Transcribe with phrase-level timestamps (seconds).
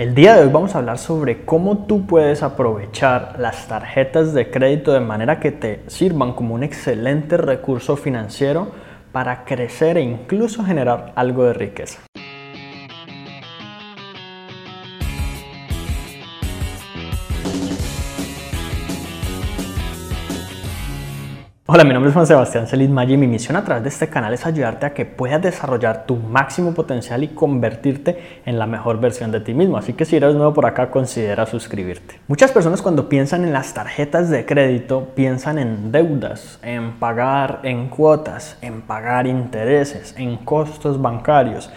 [0.00, 4.50] El día de hoy vamos a hablar sobre cómo tú puedes aprovechar las tarjetas de
[4.50, 8.68] crédito de manera que te sirvan como un excelente recurso financiero
[9.12, 12.00] para crecer e incluso generar algo de riqueza.
[21.72, 24.08] Hola, mi nombre es Juan Sebastián Celis Maggi y mi misión a través de este
[24.08, 28.98] canal es ayudarte a que puedas desarrollar tu máximo potencial y convertirte en la mejor
[28.98, 29.76] versión de ti mismo.
[29.76, 32.18] Así que si eres nuevo por acá, considera suscribirte.
[32.26, 37.86] Muchas personas cuando piensan en las tarjetas de crédito piensan en deudas, en pagar en
[37.86, 41.70] cuotas, en pagar intereses, en costos bancarios.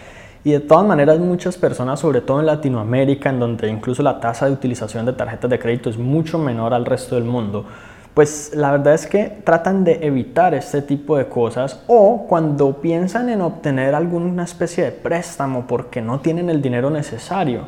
[0.44, 4.48] Y de todas maneras muchas personas, sobre todo en Latinoamérica, en donde incluso la tasa
[4.48, 7.67] de utilización de tarjetas de crédito es mucho menor al resto del mundo,
[8.13, 13.30] pues la verdad es que tratan de evitar este tipo de cosas o cuando piensan
[13.30, 17.62] en obtener alguna especie de préstamo porque no tienen el dinero necesario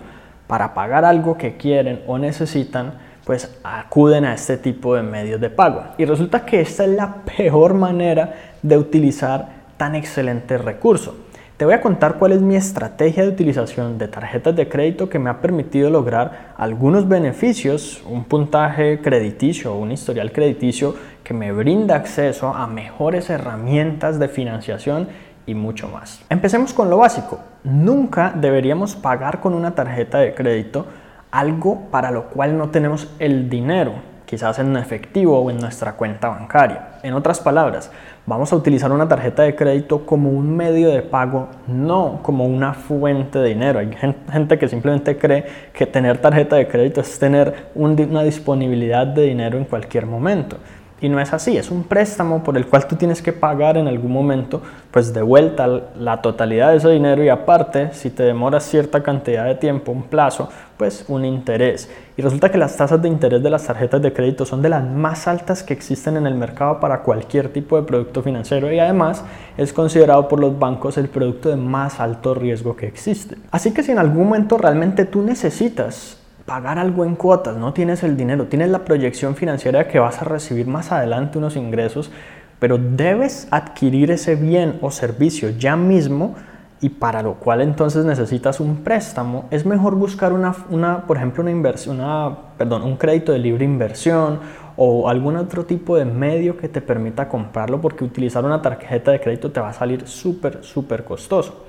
[0.47, 2.93] para pagar algo que quieren o necesitan,
[3.25, 5.83] pues acuden a este tipo de medios de pago.
[5.97, 11.24] Y resulta que esta es la peor manera de utilizar tan excelente recurso.
[11.57, 15.19] Te voy a contar cuál es mi estrategia de utilización de tarjetas de crédito que
[15.19, 21.53] me ha permitido lograr algunos beneficios, un puntaje crediticio o un historial crediticio que me
[21.53, 25.07] brinda acceso a mejores herramientas de financiación
[25.45, 26.25] y mucho más.
[26.29, 27.39] Empecemos con lo básico.
[27.63, 30.87] Nunca deberíamos pagar con una tarjeta de crédito
[31.31, 33.93] algo para lo cual no tenemos el dinero
[34.25, 36.99] quizás en efectivo o en nuestra cuenta bancaria.
[37.03, 37.91] En otras palabras,
[38.25, 42.73] vamos a utilizar una tarjeta de crédito como un medio de pago, no como una
[42.73, 43.79] fuente de dinero.
[43.79, 43.91] Hay
[44.31, 49.57] gente que simplemente cree que tener tarjeta de crédito es tener una disponibilidad de dinero
[49.57, 50.57] en cualquier momento.
[51.01, 53.87] Y no es así, es un préstamo por el cual tú tienes que pagar en
[53.87, 55.67] algún momento, pues de vuelta
[55.99, 60.03] la totalidad de ese dinero y aparte, si te demoras cierta cantidad de tiempo, un
[60.03, 61.89] plazo, pues un interés.
[62.15, 64.85] Y resulta que las tasas de interés de las tarjetas de crédito son de las
[64.85, 69.21] más altas que existen en el mercado para cualquier tipo de producto financiero y además
[69.57, 73.35] es considerado por los bancos el producto de más alto riesgo que existe.
[73.51, 78.03] Así que si en algún momento realmente tú necesitas pagar algo en cuotas, no tienes
[78.03, 82.11] el dinero, tienes la proyección financiera de que vas a recibir más adelante unos ingresos,
[82.59, 86.35] pero debes adquirir ese bien o servicio ya mismo
[86.81, 91.41] y para lo cual entonces necesitas un préstamo, es mejor buscar una, una por ejemplo,
[91.41, 94.39] una inversión, una, perdón, un crédito de libre inversión
[94.77, 99.19] o algún otro tipo de medio que te permita comprarlo porque utilizar una tarjeta de
[99.19, 101.65] crédito te va a salir súper, súper costoso.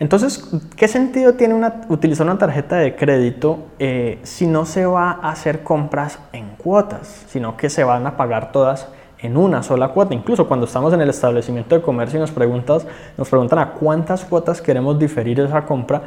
[0.00, 1.54] Entonces, ¿qué sentido tiene
[1.88, 7.24] utilizar una tarjeta de crédito eh, si no se va a hacer compras en cuotas,
[7.28, 8.88] sino que se van a pagar todas
[9.18, 10.12] en una sola cuota?
[10.12, 12.84] Incluso cuando estamos en el establecimiento de comercio y nos, preguntas,
[13.16, 16.02] nos preguntan a cuántas cuotas queremos diferir esa compra,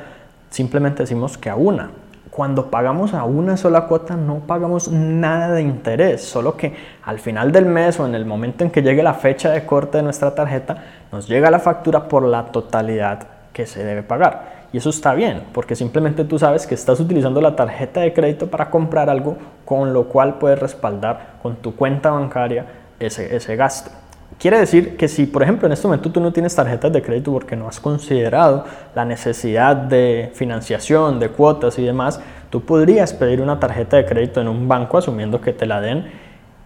[0.49, 1.91] simplemente decimos que a una.
[2.29, 6.75] Cuando pagamos a una sola cuota no pagamos nada de interés, solo que
[7.05, 9.99] al final del mes o en el momento en que llegue la fecha de corte
[9.99, 14.67] de nuestra tarjeta, nos llega la factura por la totalidad que se debe pagar.
[14.71, 18.51] Y eso está bien, porque simplemente tú sabes que estás utilizando la tarjeta de crédito
[18.51, 19.35] para comprar algo
[19.65, 22.67] con lo cual puedes respaldar con tu cuenta bancaria
[22.99, 23.89] ese, ese gasto.
[24.37, 27.31] Quiere decir que si, por ejemplo, en este momento tú no tienes tarjetas de crédito
[27.31, 32.19] porque no has considerado la necesidad de financiación, de cuotas y demás,
[32.51, 36.05] tú podrías pedir una tarjeta de crédito en un banco asumiendo que te la den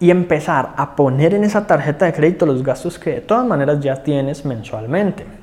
[0.02, 3.80] y empezar a poner en esa tarjeta de crédito los gastos que de todas maneras
[3.80, 5.41] ya tienes mensualmente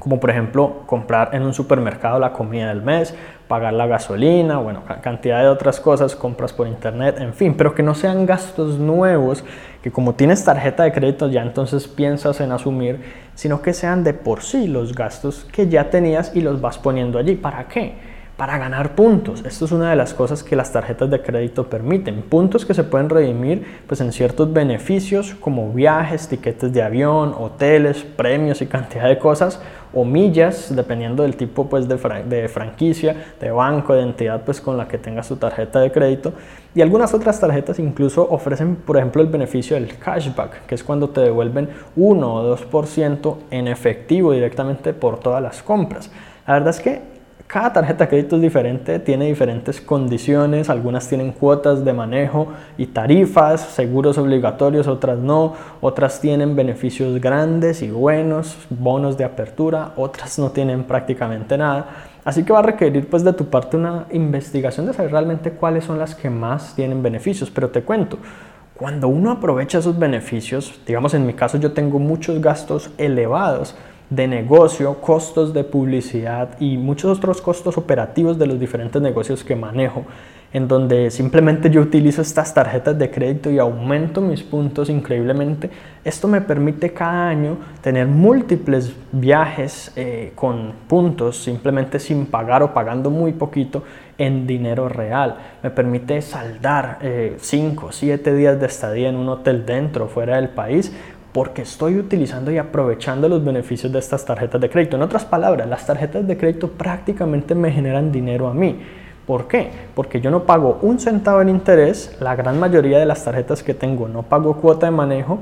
[0.00, 3.14] como por ejemplo comprar en un supermercado la comida del mes,
[3.46, 7.82] pagar la gasolina, bueno, cantidad de otras cosas, compras por internet, en fin, pero que
[7.82, 9.44] no sean gastos nuevos,
[9.82, 13.00] que como tienes tarjeta de crédito ya entonces piensas en asumir,
[13.34, 17.18] sino que sean de por sí los gastos que ya tenías y los vas poniendo
[17.18, 17.36] allí.
[17.36, 17.94] ¿Para qué?
[18.40, 19.44] Para ganar puntos.
[19.44, 22.22] Esto es una de las cosas que las tarjetas de crédito permiten.
[22.22, 28.02] Puntos que se pueden redimir pues, en ciertos beneficios como viajes, tiquetes de avión, hoteles,
[28.02, 29.60] premios y cantidad de cosas
[29.92, 34.88] o millas, dependiendo del tipo pues, de, franquicia, de banco, de entidad pues, con la
[34.88, 36.32] que tengas tu tarjeta de crédito.
[36.74, 41.10] Y algunas otras tarjetas incluso ofrecen, por ejemplo, el beneficio del cashback, que es cuando
[41.10, 46.10] te devuelven 1 o 2% en efectivo directamente por todas las compras.
[46.46, 47.19] La verdad es que
[47.50, 52.46] cada tarjeta de crédito es diferente, tiene diferentes condiciones, algunas tienen cuotas de manejo
[52.78, 59.94] y tarifas, seguros obligatorios, otras no, otras tienen beneficios grandes y buenos, bonos de apertura,
[59.96, 61.86] otras no tienen prácticamente nada.
[62.24, 65.82] Así que va a requerir pues de tu parte una investigación de saber realmente cuáles
[65.82, 68.18] son las que más tienen beneficios, pero te cuento,
[68.76, 73.74] cuando uno aprovecha esos beneficios, digamos en mi caso yo tengo muchos gastos elevados,
[74.10, 79.56] de negocio, costos de publicidad y muchos otros costos operativos de los diferentes negocios que
[79.56, 80.04] manejo
[80.52, 85.70] en donde simplemente yo utilizo estas tarjetas de crédito y aumento mis puntos increíblemente.
[86.04, 92.74] Esto me permite cada año tener múltiples viajes eh, con puntos, simplemente sin pagar o
[92.74, 93.84] pagando muy poquito
[94.18, 95.36] en dinero real.
[95.62, 96.98] Me permite saldar
[97.38, 100.92] 5 o 7 días de estadía en un hotel dentro o fuera del país
[101.32, 104.96] porque estoy utilizando y aprovechando los beneficios de estas tarjetas de crédito.
[104.96, 108.80] En otras palabras, las tarjetas de crédito prácticamente me generan dinero a mí.
[109.26, 109.70] ¿Por qué?
[109.94, 113.74] Porque yo no pago un centavo en interés, la gran mayoría de las tarjetas que
[113.74, 115.38] tengo no pago cuota de manejo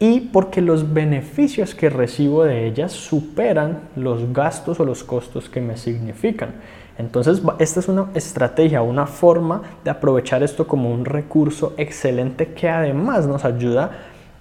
[0.00, 5.60] y porque los beneficios que recibo de ellas superan los gastos o los costos que
[5.60, 6.54] me significan.
[6.98, 12.68] Entonces, esta es una estrategia, una forma de aprovechar esto como un recurso excelente que
[12.68, 13.90] además nos ayuda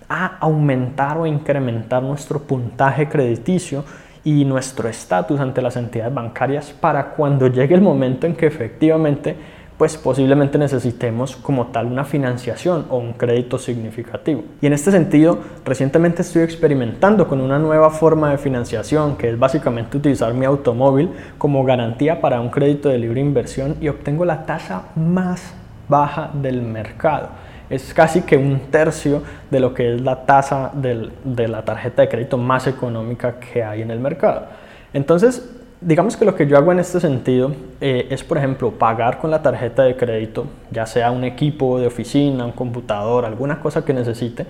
[0.10, 3.86] aumentar o incrementar nuestro puntaje crediticio
[4.24, 9.36] y nuestro estatus ante las entidades bancarias para cuando llegue el momento en que efectivamente
[9.78, 14.44] pues posiblemente necesitemos como tal una financiación o un crédito significativo.
[14.62, 19.40] Y en este sentido, recientemente estoy experimentando con una nueva forma de financiación que es
[19.40, 24.46] básicamente utilizar mi automóvil como garantía para un crédito de libre inversión y obtengo la
[24.46, 25.54] tasa más
[25.88, 27.30] baja del mercado
[27.70, 32.10] es casi que un tercio de lo que es la tasa de la tarjeta de
[32.10, 34.48] crédito más económica que hay en el mercado.
[34.94, 35.48] Entonces,
[35.82, 39.32] digamos que lo que yo hago en este sentido eh, es, por ejemplo, pagar con
[39.32, 43.94] la tarjeta de crédito, ya sea un equipo de oficina, un computador, alguna cosa que
[43.94, 44.46] necesite,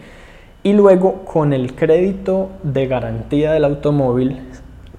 [0.64, 4.42] y luego con el crédito de garantía del automóvil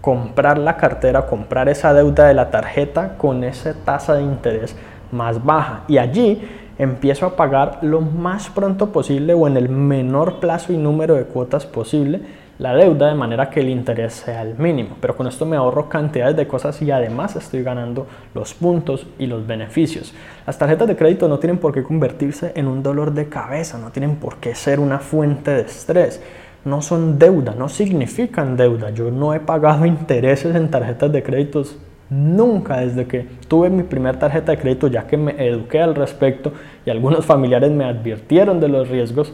[0.01, 4.75] comprar la cartera, comprar esa deuda de la tarjeta con esa tasa de interés
[5.13, 5.83] más baja.
[5.89, 6.41] Y allí
[6.81, 11.25] empiezo a pagar lo más pronto posible o en el menor plazo y número de
[11.25, 12.23] cuotas posible
[12.59, 14.97] la deuda de manera que el interés sea el mínimo.
[14.99, 19.27] Pero con esto me ahorro cantidades de cosas y además estoy ganando los puntos y
[19.27, 20.15] los beneficios.
[20.47, 23.91] Las tarjetas de crédito no tienen por qué convertirse en un dolor de cabeza, no
[23.91, 26.23] tienen por qué ser una fuente de estrés.
[26.65, 28.89] No son deuda, no significan deuda.
[28.89, 31.77] Yo no he pagado intereses en tarjetas de créditos
[32.11, 36.53] Nunca desde que tuve mi primera tarjeta de crédito, ya que me eduqué al respecto
[36.85, 39.33] y algunos familiares me advirtieron de los riesgos,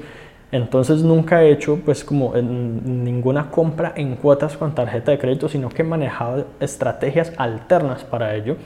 [0.52, 5.70] entonces nunca he hecho pues como ninguna compra en cuotas con tarjeta de crédito, sino
[5.70, 8.56] que he manejado estrategias alternas para ello.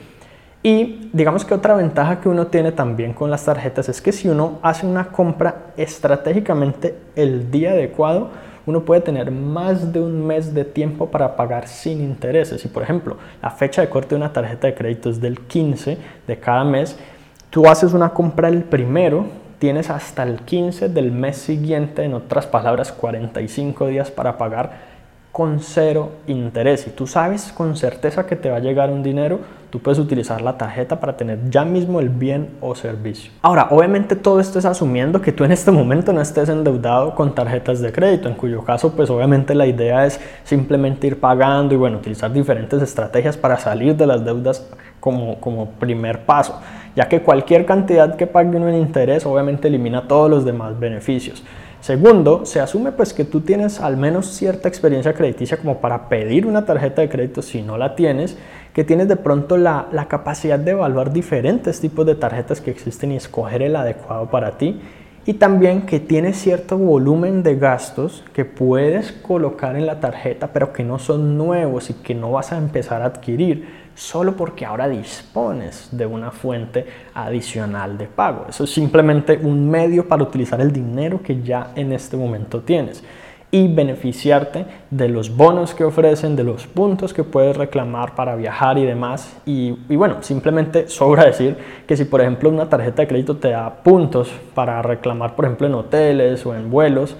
[0.63, 4.27] Y digamos que otra ventaja que uno tiene también con las tarjetas es que si
[4.27, 8.29] uno hace una compra estratégicamente el día adecuado,
[8.71, 12.63] uno puede tener más de un mes de tiempo para pagar sin intereses.
[12.65, 15.97] Y por ejemplo, la fecha de corte de una tarjeta de crédito es del 15
[16.25, 16.97] de cada mes.
[17.49, 19.25] Tú haces una compra el primero,
[19.59, 24.89] tienes hasta el 15 del mes siguiente, en otras palabras, 45 días para pagar
[25.31, 26.87] con cero interés.
[26.87, 29.39] Y tú sabes con certeza que te va a llegar un dinero,
[29.71, 33.31] tú puedes utilizar la tarjeta para tener ya mismo el bien o servicio.
[33.41, 37.33] Ahora, obviamente todo esto es asumiendo que tú en este momento no estés endeudado con
[37.33, 41.77] tarjetas de crédito, en cuyo caso pues obviamente la idea es simplemente ir pagando y
[41.77, 44.67] bueno, utilizar diferentes estrategias para salir de las deudas
[44.99, 46.59] como, como primer paso,
[46.93, 51.43] ya que cualquier cantidad que pague uno en interés obviamente elimina todos los demás beneficios.
[51.81, 56.45] Segundo, se asume pues que tú tienes al menos cierta experiencia crediticia como para pedir
[56.45, 58.37] una tarjeta de crédito si no la tienes,
[58.73, 63.11] que tienes de pronto la, la capacidad de evaluar diferentes tipos de tarjetas que existen
[63.11, 64.79] y escoger el adecuado para ti
[65.23, 70.73] y también que tienes cierto volumen de gastos que puedes colocar en la tarjeta pero
[70.73, 74.87] que no son nuevos y que no vas a empezar a adquirir solo porque ahora
[74.87, 78.45] dispones de una fuente adicional de pago.
[78.49, 83.03] Eso es simplemente un medio para utilizar el dinero que ya en este momento tienes
[83.51, 88.77] y beneficiarte de los bonos que ofrecen, de los puntos que puedes reclamar para viajar
[88.77, 89.37] y demás.
[89.45, 93.83] Y, bueno, simplemente sobra decir que si por ejemplo una tarjeta de crédito te da
[93.83, 97.17] puntos para reclamar por ejemplo en hoteles o en vuelos,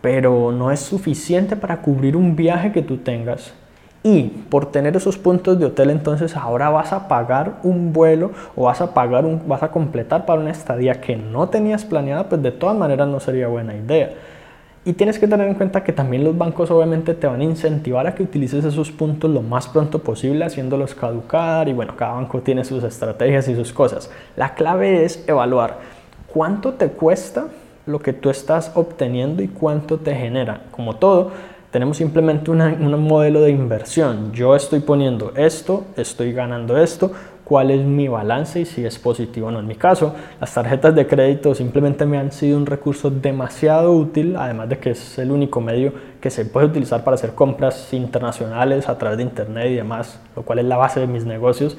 [0.00, 3.52] pero no es suficiente para cubrir un viaje que tú tengas,
[4.02, 8.64] y por tener esos puntos de hotel entonces ahora vas a pagar un vuelo o
[8.64, 12.40] vas a pagar un, vas a completar para una estadía que no tenías planeada, pues
[12.42, 14.10] de todas maneras no sería buena idea.
[14.88, 18.06] Y tienes que tener en cuenta que también los bancos obviamente te van a incentivar
[18.06, 22.40] a que utilices esos puntos lo más pronto posible haciéndolos caducar y bueno, cada banco
[22.40, 24.10] tiene sus estrategias y sus cosas.
[24.34, 25.76] La clave es evaluar
[26.32, 27.48] cuánto te cuesta
[27.84, 30.62] lo que tú estás obteniendo y cuánto te genera.
[30.70, 31.32] Como todo,
[31.70, 34.32] tenemos simplemente un modelo de inversión.
[34.32, 37.12] Yo estoy poniendo esto, estoy ganando esto,
[37.48, 39.60] cuál es mi balance y si es positivo o no.
[39.60, 44.36] En mi caso, las tarjetas de crédito simplemente me han sido un recurso demasiado útil,
[44.36, 48.88] además de que es el único medio que se puede utilizar para hacer compras internacionales
[48.88, 51.78] a través de internet y demás, lo cual es la base de mis negocios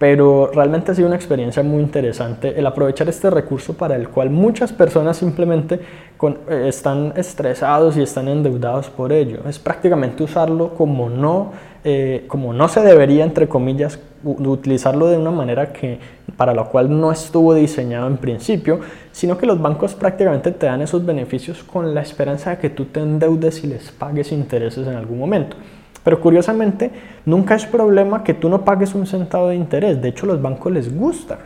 [0.00, 4.30] pero realmente ha sido una experiencia muy interesante el aprovechar este recurso para el cual
[4.30, 9.40] muchas personas simplemente eh, están estresados y están endeudados por ello.
[9.46, 15.30] Es prácticamente usarlo como no, eh, como no se debería, entre comillas, utilizarlo de una
[15.30, 15.98] manera que,
[16.36, 18.80] para la cual no estuvo diseñado en principio,
[19.12, 22.86] sino que los bancos prácticamente te dan esos beneficios con la esperanza de que tú
[22.86, 25.56] te endeudes y les pagues intereses en algún momento.
[26.04, 26.90] Pero curiosamente,
[27.24, 30.00] nunca es problema que tú no pagues un centavo de interés.
[30.00, 31.38] De hecho, los bancos les gusta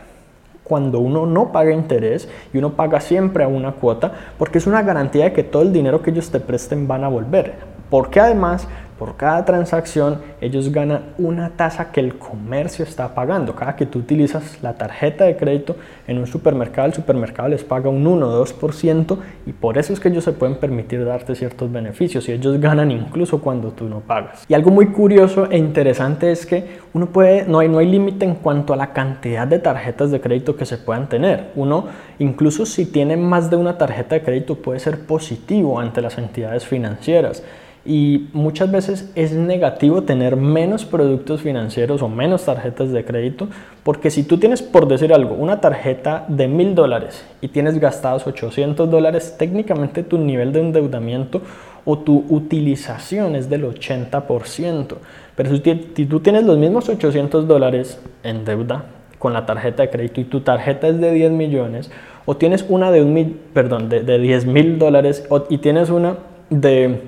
[0.63, 4.81] cuando uno no paga interés y uno paga siempre a una cuota, porque es una
[4.81, 7.53] garantía de que todo el dinero que ellos te presten van a volver.
[7.89, 13.55] Porque además por cada transacción ellos ganan una tasa que el comercio está pagando.
[13.55, 15.75] Cada que tú utilizas la tarjeta de crédito
[16.07, 19.99] en un supermercado, el supermercado les paga un 1 o 2% y por eso es
[19.99, 23.99] que ellos se pueden permitir darte ciertos beneficios y ellos ganan incluso cuando tú no
[23.99, 24.45] pagas.
[24.47, 28.25] Y algo muy curioso e interesante es que uno puede, no hay, no hay límite
[28.25, 31.51] en cuanto a la cantidad de tarjetas de crédito que se puedan tener.
[31.55, 31.87] Uno,
[32.19, 36.65] incluso si tiene más de una tarjeta de crédito, puede ser positivo ante las entidades
[36.65, 37.43] financieras
[37.85, 43.47] y muchas es negativo tener menos productos financieros o menos tarjetas de crédito
[43.85, 48.25] porque si tú tienes, por decir algo, una tarjeta de mil dólares y tienes gastados
[48.25, 51.43] 800 dólares, técnicamente tu nivel de endeudamiento
[51.85, 54.95] o tu utilización es del 80%.
[55.35, 58.85] Pero si tú tienes los mismos 800 dólares en deuda
[59.19, 61.91] con la tarjeta de crédito y tu tarjeta es de 10 millones
[62.25, 66.17] o tienes una de, un mil, perdón, de, de 10 mil dólares y tienes una
[66.49, 67.01] de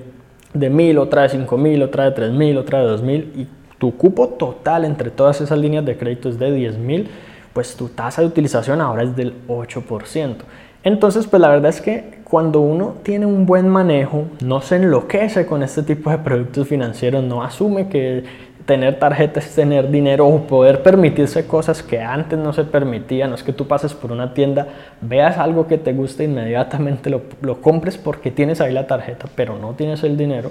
[0.54, 4.84] de 1000, otra de 5000, otra de 3000, otra de 2000 y tu cupo total
[4.84, 7.08] entre todas esas líneas de crédito es de 10000,
[7.52, 10.36] pues tu tasa de utilización ahora es del 8%.
[10.84, 15.44] Entonces, pues la verdad es que cuando uno tiene un buen manejo, no se enloquece
[15.46, 18.24] con este tipo de productos financieros, no asume que
[18.68, 23.30] tener tarjetas tener dinero o poder permitirse cosas que antes no se permitían.
[23.30, 24.66] No es que tú pases por una tienda,
[25.00, 29.56] veas algo que te gusta, inmediatamente lo, lo compres porque tienes ahí la tarjeta, pero
[29.56, 30.50] no tienes el dinero,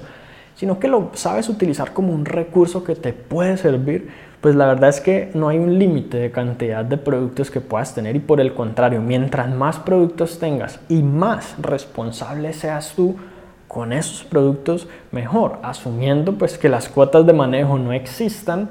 [0.55, 4.09] sino que lo sabes utilizar como un recurso que te puede servir.
[4.41, 7.93] Pues la verdad es que no hay un límite de cantidad de productos que puedas
[7.93, 13.15] tener y por el contrario, mientras más productos tengas y más responsable seas tú,
[13.67, 18.69] con esos productos mejor, asumiendo pues que las cuotas de manejo no existan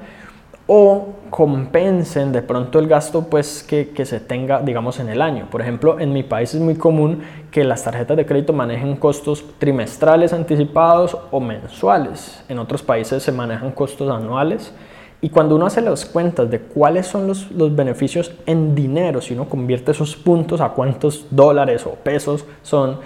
[0.66, 5.48] o compensen de pronto el gasto pues que, que, se tenga digamos en el año.
[5.50, 9.44] Por ejemplo, en mi país es muy común que las tarjetas de crédito manejen costos
[9.58, 12.42] trimestrales anticipados o mensuales.
[12.48, 14.72] En otros países se manejan costos anuales.
[15.20, 19.34] Y cuando uno hace las cuentas de cuáles son los, los beneficios en dinero, si
[19.34, 22.98] uno convierte esos puntos a cuántos dólares o pesos son,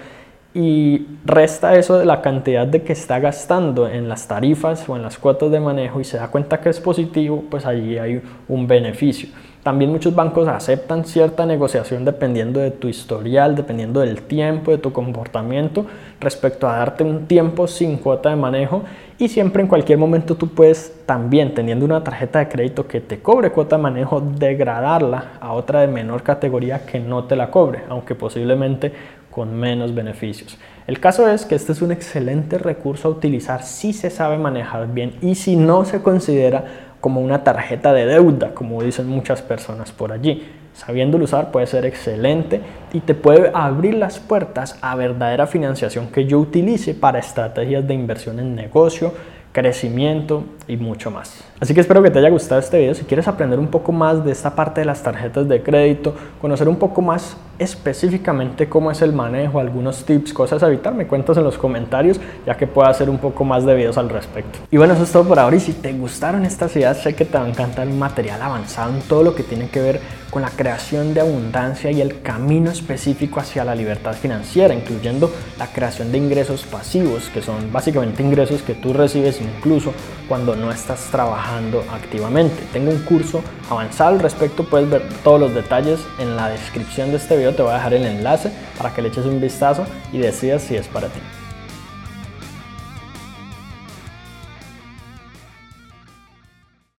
[0.53, 5.01] y resta eso de la cantidad de que está gastando en las tarifas o en
[5.01, 8.67] las cuotas de manejo y se da cuenta que es positivo, pues allí hay un
[8.67, 9.29] beneficio.
[9.63, 14.91] También muchos bancos aceptan cierta negociación dependiendo de tu historial, dependiendo del tiempo, de tu
[14.91, 15.85] comportamiento,
[16.19, 18.81] respecto a darte un tiempo sin cuota de manejo
[19.19, 23.19] y siempre en cualquier momento tú puedes también, teniendo una tarjeta de crédito que te
[23.19, 27.83] cobre cuota de manejo, degradarla a otra de menor categoría que no te la cobre,
[27.87, 28.91] aunque posiblemente
[29.31, 30.57] con menos beneficios.
[30.85, 34.93] El caso es que este es un excelente recurso a utilizar si se sabe manejar
[34.93, 39.91] bien y si no se considera como una tarjeta de deuda, como dicen muchas personas
[39.91, 40.45] por allí.
[40.73, 42.61] Sabiéndolo usar puede ser excelente
[42.93, 47.93] y te puede abrir las puertas a verdadera financiación que yo utilice para estrategias de
[47.93, 49.13] inversión en negocio,
[49.51, 51.43] crecimiento y mucho más.
[51.59, 52.95] Así que espero que te haya gustado este video.
[52.95, 56.67] Si quieres aprender un poco más de esta parte de las tarjetas de crédito, conocer
[56.67, 61.37] un poco más específicamente cómo es el manejo, algunos tips, cosas a evitar, me cuentas
[61.37, 64.57] en los comentarios, ya que puedo hacer un poco más de videos al respecto.
[64.71, 65.55] Y bueno, eso es todo por ahora.
[65.55, 68.95] Y si te gustaron estas ideas, sé que te va a encantar un material avanzado
[68.95, 69.99] en todo lo que tiene que ver
[70.31, 75.29] con la creación de abundancia y el camino específico hacia la libertad financiera, incluyendo
[75.59, 79.93] la creación de ingresos pasivos, que son básicamente ingresos que tú recibes incluso
[80.27, 82.63] cuando no estás trabajando activamente.
[82.71, 87.17] Tengo un curso avanzado al respecto, puedes ver todos los detalles en la descripción de
[87.17, 90.19] este video, te voy a dejar el enlace para que le eches un vistazo y
[90.19, 91.19] decidas si es para ti.